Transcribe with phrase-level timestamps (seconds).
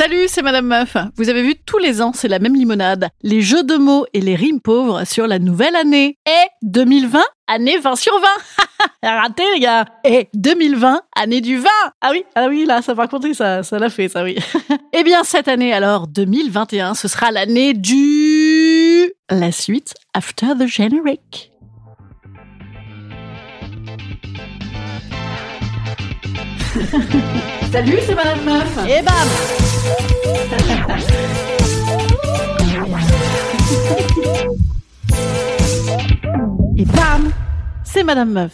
[0.00, 0.96] Salut, c'est Madame Meuf.
[1.18, 3.10] Vous avez vu, tous les ans, c'est la même limonade.
[3.22, 6.16] Les jeux de mots et les rimes pauvres sur la nouvelle année.
[6.26, 8.26] Et 2020, année 20 sur 20.
[9.02, 9.84] Raté, les gars.
[10.06, 11.68] Et 2020, année du vin.
[12.00, 14.38] Ah oui, ah oui, là, ça par contre, ça, ça l'a fait, ça oui.
[14.94, 19.12] eh bien, cette année, alors, 2021, ce sera l'année du...
[19.28, 21.52] La suite, After the Generic.
[27.70, 28.78] Salut, c'est Madame Meuf.
[28.88, 29.59] Et bam
[38.00, 38.52] C'est Madame Meuf.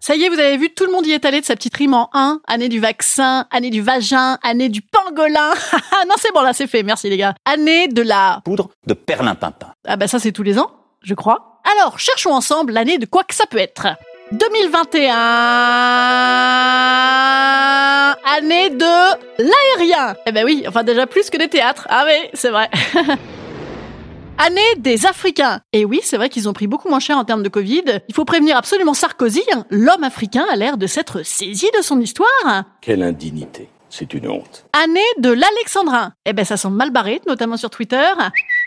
[0.00, 1.76] Ça y est, vous avez vu, tout le monde y est allé de sa petite
[1.76, 2.40] rime en 1.
[2.48, 5.50] Année du vaccin, année du vagin, année du pangolin.
[6.08, 6.82] non, c'est bon, là, c'est fait.
[6.82, 7.34] Merci, les gars.
[7.44, 8.40] Année de la...
[8.44, 9.68] Poudre de perlimpinpin.
[9.86, 10.72] Ah bah ça, c'est tous les ans,
[11.04, 11.60] je crois.
[11.76, 13.86] Alors, cherchons ensemble l'année de quoi que ça peut être.
[14.32, 15.12] 2021,
[18.36, 20.16] année de l'aérien.
[20.26, 21.86] Eh ben oui, enfin déjà plus que des théâtres.
[21.88, 22.68] Ah oui, c'est vrai.
[24.40, 25.60] Année des Africains.
[25.72, 27.82] Et oui, c'est vrai qu'ils ont pris beaucoup moins cher en termes de Covid.
[28.08, 29.42] Il faut prévenir absolument Sarkozy.
[29.52, 29.64] hein.
[29.70, 32.64] L'homme africain a l'air de s'être saisi de son histoire.
[32.80, 33.68] Quelle indignité.
[33.90, 34.66] C'est une honte.
[34.74, 36.12] Année de l'alexandrin.
[36.26, 38.04] Eh ben, ça semble mal barré, notamment sur Twitter.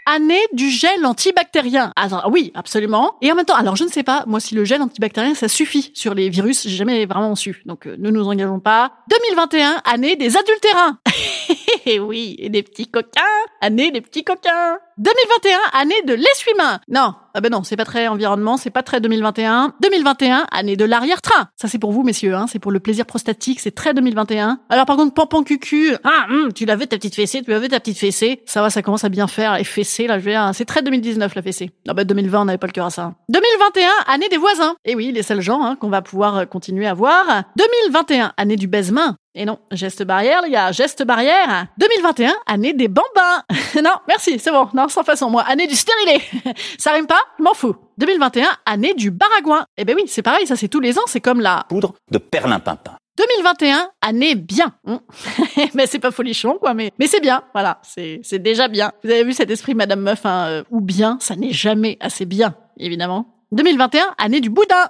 [0.08, 1.94] Année du gel antibactérien.
[1.95, 3.16] Attends, oui, absolument.
[3.22, 5.47] Et en même temps, alors je ne sais pas, moi, si le gel antibactérien, ça
[5.47, 7.61] suffit sur les virus, j'ai jamais vraiment su.
[7.67, 8.94] Donc, euh, ne nous engageons pas.
[9.11, 10.97] 2021, année des adultérins.
[11.85, 13.22] Et oui, et des petits coquins.
[13.59, 14.78] Année des petits coquins.
[14.97, 16.79] 2021, année de l'essuie-main.
[16.88, 19.74] Non, ah ben non, c'est pas très environnement, c'est pas très 2021.
[19.81, 21.47] 2021, année de l'arrière-train.
[21.56, 24.59] Ça c'est pour vous, messieurs, hein, c'est pour le plaisir prostatique, c'est très 2021.
[24.69, 27.80] Alors par contre, pampan cucu, ah, hum, tu l'avais ta petite fessée, tu l'avais ta
[27.80, 28.41] petite fessée.
[28.46, 30.81] Ça va, ça commence à bien faire, les fessées, là, je vais, hein, c'est très
[30.81, 31.72] 2019 la fessée.
[31.88, 33.13] Ah bah 2020, on n'avait pas le cœur à ça.
[33.30, 34.75] 2021, année des voisins.
[34.84, 37.44] Et oui, les seuls gens hein, qu'on va pouvoir euh, continuer à voir.
[37.56, 39.16] 2021, année du baise-main.
[39.34, 41.68] Et non, geste barrière, les gars, geste barrière.
[41.78, 43.44] 2021, année des bambins.
[43.81, 46.22] non, merci, c'est bon, non, sans façon, moi, année du stérilé.
[46.78, 47.75] ça rime pas Je m'en fous.
[47.97, 49.66] 2021, année du baragouin.
[49.78, 51.66] Eh ben oui, c'est pareil, ça c'est tous les ans, c'est comme la...
[51.69, 52.97] Poudre de perlimpinpin.
[53.18, 54.74] 2021, année bien.
[54.86, 54.97] Hmm.
[55.74, 58.92] mais c'est pas folichon, quoi, mais, mais c'est bien, voilà, c'est c'est déjà bien.
[59.03, 62.25] Vous avez vu cet esprit Madame Meuf, hein, euh, ou bien, ça n'est jamais assez
[62.25, 63.28] bien, évidemment.
[63.52, 64.88] 2021, année du boudin.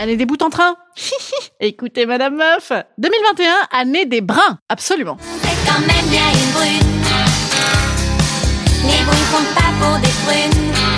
[0.00, 0.76] Année des bouts en train.
[1.60, 2.72] Écoutez, Madame Meuf.
[2.96, 4.58] 2021, année des bruns.
[4.70, 5.18] Absolument.
[5.42, 7.02] C'est quand même bien une brune.
[8.86, 10.89] Les brunes comptent pas pour des prunes.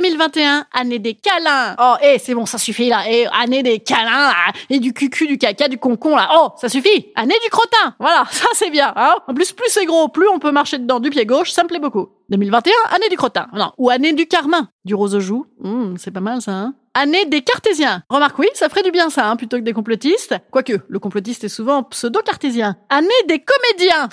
[0.00, 1.76] 2021, année des câlins.
[1.78, 3.02] Oh, eh, c'est bon, ça suffit là.
[3.06, 4.52] Eh, année des câlins, là.
[4.70, 6.30] Et du cucu, du caca, du concon, là.
[6.38, 7.08] Oh, ça suffit.
[7.14, 7.94] Année du crottin.
[7.98, 8.92] Voilà, ça c'est bien.
[8.96, 11.64] Hein en plus, plus c'est gros, plus on peut marcher dedans du pied gauche, ça
[11.64, 12.08] me plaît beaucoup.
[12.30, 13.48] 2021, année du crottin.
[13.52, 13.72] Non.
[13.76, 14.68] Ou année du carmin.
[14.84, 15.46] Du rose aux joues.
[15.60, 18.02] Hmm, c'est pas mal ça, hein Année des cartésiens.
[18.08, 20.34] Remarque, oui, ça ferait du bien ça, hein, plutôt que des complotistes.
[20.50, 22.76] Quoique, le complotiste est souvent pseudo-cartésien.
[22.88, 24.08] Année des comédiens.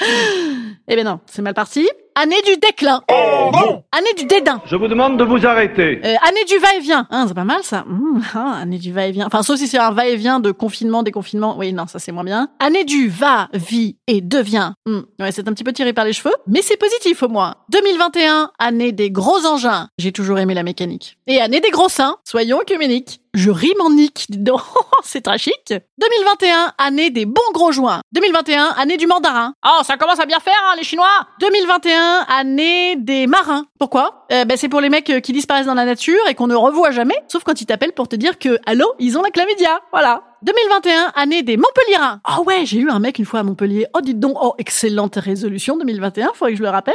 [0.88, 1.88] eh ben non, c'est mal parti.
[2.14, 3.02] Année du déclin.
[3.10, 4.60] Oh non Année du dédain.
[4.66, 6.00] Je vous demande de vous arrêter.
[6.04, 7.06] Euh, année du va-et-vient.
[7.10, 7.84] Hein, c'est pas mal ça.
[7.86, 9.26] Mmh, ah, année du va-et-vient.
[9.26, 11.56] Enfin, sauf si c'est un va-et-vient de confinement, déconfinement.
[11.58, 12.48] Oui, non, ça c'est moins bien.
[12.60, 14.72] Année du va, vie et devient.
[14.86, 17.54] Mmh, Ouais, c'est un petit peu tiré par les cheveux, mais c'est positif au moins.
[17.70, 19.88] 2021, année des gros engins.
[19.98, 21.18] J'ai toujours aimé la mécanique.
[21.26, 22.16] Et année des gros seins.
[22.24, 23.20] Soyons œcuméniques.
[23.34, 24.60] Je rime en dis donc.
[25.02, 25.68] c'est très chic.
[25.68, 28.02] 2021, année des bons gros joints.
[28.12, 29.54] 2021, année du mandarin.
[29.66, 31.08] Oh, ça commence à bien faire, hein, les Chinois.
[31.40, 33.64] 2021, année des marins.
[33.78, 34.26] Pourquoi?
[34.32, 36.54] Euh, ben, C'est pour les mecs euh, qui disparaissent dans la nature et qu'on ne
[36.54, 39.80] revoit jamais, sauf quand ils t'appellent pour te dire que, allô, ils ont la chlamydia.
[39.92, 40.24] Voilà.
[40.42, 42.20] 2021, année des Montpellierins.
[42.36, 43.86] Oh ouais, j'ai eu un mec une fois à Montpellier.
[43.94, 46.94] Oh, dites donc, oh, excellente résolution 2021, faudrait que je le rappelle.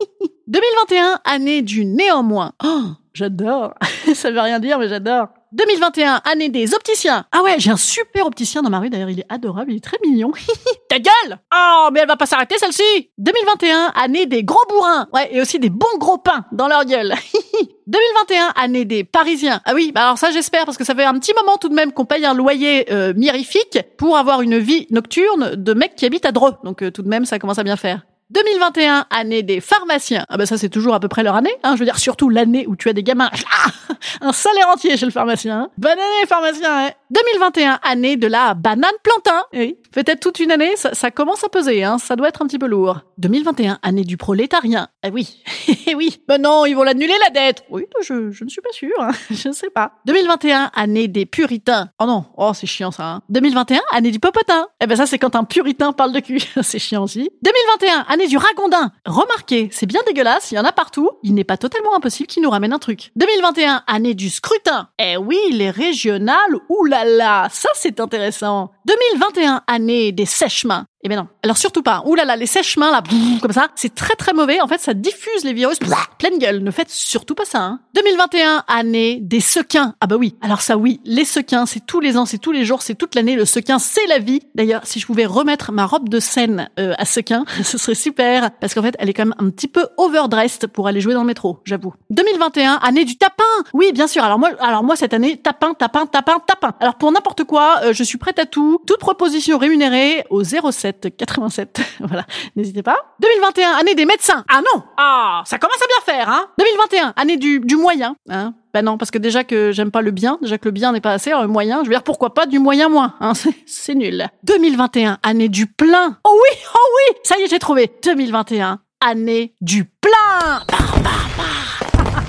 [0.46, 2.52] 2021, année du néanmoins.
[2.62, 2.82] Oh,
[3.14, 3.72] j'adore.
[4.14, 5.28] Ça veut rien dire, mais j'adore.
[5.52, 7.24] 2021, année des opticiens.
[7.32, 9.84] Ah ouais, j'ai un super opticien dans ma rue, d'ailleurs, il est adorable, il est
[9.84, 10.32] très mignon.
[10.88, 15.08] Ta gueule Oh, mais elle va pas s'arrêter, celle-ci 2021, année des gros bourrins.
[15.12, 17.14] Ouais, et aussi des bons gros pains dans leur gueule.
[17.86, 19.60] 2021, année des Parisiens.
[19.64, 21.74] Ah oui, bah alors ça j'espère, parce que ça fait un petit moment tout de
[21.74, 26.06] même qu'on paye un loyer euh, mirifique pour avoir une vie nocturne de mecs qui
[26.06, 26.54] habitent à Dreux.
[26.62, 28.02] Donc euh, tout de même, ça commence à bien faire.
[28.30, 30.24] 2021, année des pharmaciens.
[30.28, 31.54] Ah bah ça c'est toujours à peu près leur année.
[31.62, 31.74] Hein.
[31.74, 33.30] Je veux dire surtout l'année où tu as des gamins.
[34.20, 35.62] Un salaire entier chez le pharmacien.
[35.62, 35.70] Hein.
[35.78, 36.86] Bonne année pharmacien.
[36.86, 36.90] Hein.
[37.10, 39.42] 2021, année de la banane plantain.
[39.52, 39.76] Eh Oui.
[39.92, 41.82] Peut-être toute une année, ça, ça commence à peser.
[41.82, 41.98] Hein.
[41.98, 43.00] Ça doit être un petit peu lourd.
[43.18, 44.88] 2021, année du prolétarien.
[45.02, 45.42] Ah oui.
[45.86, 46.22] Eh oui.
[46.28, 47.64] Ben non, ils vont l'annuler la dette.
[47.70, 48.94] Oui, je, je ne suis pas sûre.
[49.00, 49.10] Hein.
[49.30, 49.92] Je ne sais pas.
[50.06, 51.88] 2021, année des puritains.
[51.98, 52.26] Oh non.
[52.36, 53.04] Oh, c'est chiant ça.
[53.04, 53.22] Hein.
[53.28, 54.68] 2021, année du popotin.
[54.80, 56.40] Eh ben ça c'est quand un puritain parle de cul.
[56.62, 57.30] c'est chiant aussi.
[57.42, 58.92] 2021, année du ragondin.
[59.04, 61.10] Remarquez, c'est bien dégueulasse, il y en a partout.
[61.24, 63.10] Il n'est pas totalement impossible qu'il nous ramène un truc.
[63.16, 64.88] 2021, année du scrutin.
[65.00, 66.56] Eh oui, les régionales,
[67.00, 68.70] oulala, ça c'est intéressant.
[68.86, 70.86] 2021, année des sèches-mains.
[71.02, 71.28] Eh ben non.
[71.42, 72.02] Alors surtout pas.
[72.04, 73.02] Ouh là là, les sèches-mains là,
[73.40, 74.60] comme ça, c'est très très mauvais.
[74.60, 75.78] En fait, ça diffuse les virus
[76.18, 76.58] pleine gueule.
[76.58, 77.60] Ne faites surtout pas ça.
[77.60, 77.80] Hein.
[77.94, 79.94] 2021, année des sequins.
[80.00, 80.36] Ah bah oui.
[80.42, 83.14] Alors ça oui, les sequins, c'est tous les ans, c'est tous les jours, c'est toute
[83.14, 83.34] l'année.
[83.34, 84.40] Le sequin, c'est la vie.
[84.54, 88.50] D'ailleurs, si je pouvais remettre ma robe de scène euh, à sequin, ce serait super.
[88.60, 91.22] Parce qu'en fait, elle est quand même un petit peu overdressed pour aller jouer dans
[91.22, 91.94] le métro, j'avoue.
[92.10, 93.44] 2021, année du tapin.
[93.72, 94.22] Oui, bien sûr.
[94.22, 96.74] Alors moi, alors cette année, tapin, tapin, tapin, tapin.
[96.80, 98.82] Alors pour n'importe quoi, euh, je suis prête à tout.
[98.86, 101.80] Toute proposition rémunérée au 07 87.
[102.00, 102.24] voilà,
[102.56, 102.96] n'hésitez pas.
[103.20, 104.44] 2021, année des médecins.
[104.48, 108.54] Ah non Ah, ça commence à bien faire, hein 2021, année du, du moyen, hein
[108.72, 111.00] ben non, parce que déjà que j'aime pas le bien, déjà que le bien n'est
[111.00, 113.54] pas assez, alors le moyen, je veux dire pourquoi pas du moyen moins, hein, c'est-
[113.66, 114.26] c'est nul.
[114.44, 116.18] 2021, année du plein.
[116.24, 116.78] Oh oui, oh
[117.10, 117.90] oui, ça y est, j'ai trouvé.
[118.04, 120.60] 2021, année du plein.
[120.68, 121.10] Bah, bah,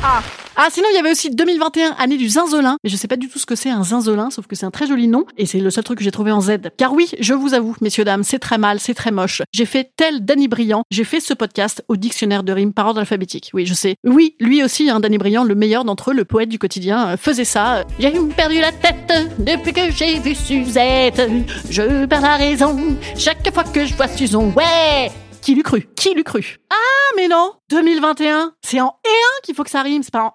[0.02, 0.22] bah.
[0.64, 2.78] Ah, sinon, il y avait aussi 2021, année du zinzolin.
[2.84, 4.70] Mais je sais pas du tout ce que c'est un zinzolin, sauf que c'est un
[4.70, 5.26] très joli nom.
[5.36, 6.58] Et c'est le seul truc que j'ai trouvé en Z.
[6.78, 9.42] Car oui, je vous avoue, messieurs, dames, c'est très mal, c'est très moche.
[9.52, 10.84] J'ai fait tel Danny Briand.
[10.92, 13.50] J'ai fait ce podcast au dictionnaire de rimes par ordre alphabétique.
[13.56, 13.96] Oui, je sais.
[14.06, 17.18] Oui, lui aussi, hein, Danny Briand, le meilleur d'entre eux, le poète du quotidien, euh,
[17.18, 17.84] faisait ça.
[17.98, 21.24] J'ai perdu la tête depuis que j'ai vu Suzette.
[21.72, 22.78] Je perds la raison
[23.18, 24.54] chaque fois que je vois Suzon.
[24.56, 25.10] Ouais!
[25.42, 25.88] Qui l'eût cru?
[25.96, 26.60] Qui l'eût cru?
[26.70, 27.54] Ah, mais non!
[27.70, 30.32] 2021, c'est en et1 qu'il faut que ça rime, c'est pas en 1.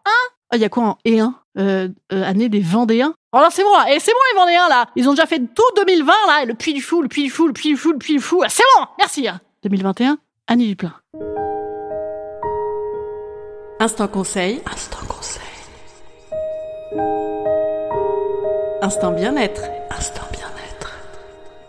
[0.51, 3.65] Ah, il y a quoi en et1 euh, euh, Année des Vendéens Oh là, c'est
[3.65, 6.47] moi Et c'est bon les Vendéens, là Ils ont déjà fait tout 2020, là et
[6.47, 8.21] Le Puy du Fou, le Puy du Fou, le Puy du Fou, le Puy du
[8.21, 9.41] Fou Ah, C'est bon Merci hein.
[9.65, 10.95] 2021, année du plein.
[13.81, 14.63] Instant conseil.
[14.73, 15.43] Instant conseil.
[18.81, 19.63] Instant bien-être.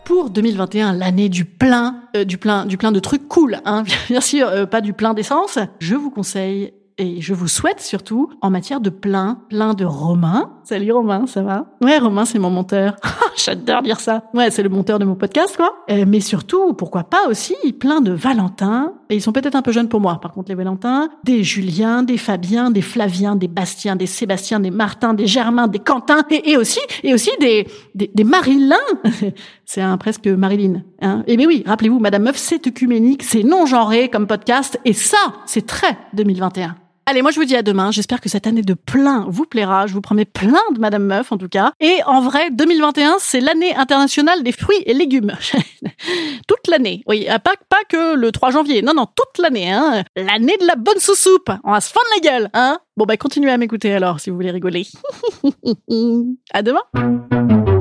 [0.07, 3.83] Pour 2021, l'année du plein, euh, du plein, du plein de trucs cool, hein.
[4.09, 5.59] Bien sûr, euh, pas du plein d'essence.
[5.80, 10.54] Je vous conseille et je vous souhaite surtout en matière de plein, plein de Romain.
[10.63, 11.65] Salut Romain, ça va?
[11.81, 12.95] Ouais, Romain, c'est mon monteur.
[13.36, 14.24] J'adore dire ça.
[14.33, 15.74] Ouais, c'est le monteur de mon podcast, quoi.
[15.92, 18.94] Euh, mais surtout, pourquoi pas aussi plein de Valentin.
[19.09, 21.09] Et ils sont peut-être un peu jeunes pour moi, par contre, les Valentins.
[21.24, 25.80] Des Julien, des Fabien, des Flaviens, des Bastien, des Sébastien, des Martin, des Germain, des
[25.80, 27.65] Quentin, et, aussi, et aussi des,
[28.24, 28.75] Marilyn.
[29.65, 30.81] c'est un presque Marilyn.
[31.01, 31.24] Hein.
[31.27, 35.18] Et mais oui, rappelez-vous, Madame Meuf, c'est œcuménique, c'est non genré comme podcast, et ça,
[35.45, 36.75] c'est très 2021.
[37.09, 37.89] Allez, moi je vous dis à demain.
[37.89, 39.88] J'espère que cette année de plein vous plaira.
[39.88, 41.71] Je vous promets plein de Madame Meuf en tout cas.
[41.80, 45.31] Et en vrai, 2021, c'est l'année internationale des fruits et légumes.
[46.50, 47.04] toute l'année.
[47.07, 48.81] Oui, euh, pas pas que le 3 janvier.
[48.81, 49.71] Non non, toute l'année.
[49.71, 50.04] Hein.
[50.18, 51.50] L'année de la bonne sous-soupe.
[51.63, 52.50] On va se fendre la gueule.
[52.54, 52.80] Hein.
[52.98, 54.86] Bon bah continuez à m'écouter alors si vous voulez rigoler.
[56.51, 57.77] à demain.